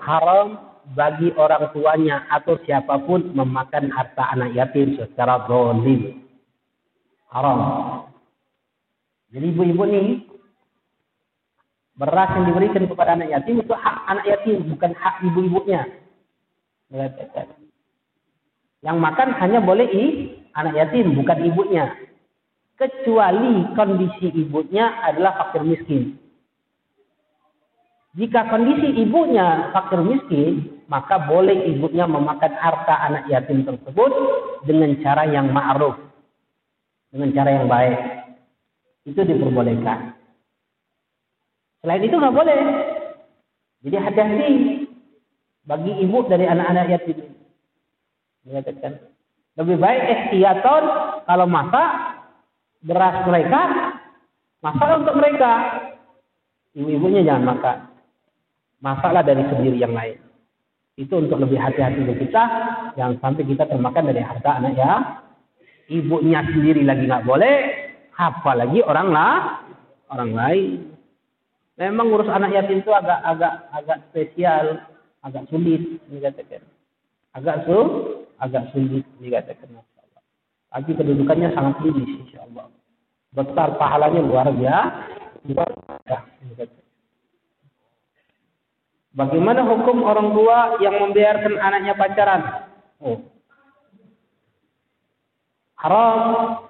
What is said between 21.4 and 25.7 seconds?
ibunya. Kecuali kondisi ibunya adalah fakir